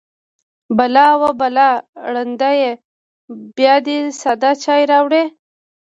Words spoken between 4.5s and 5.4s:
چای راوړی.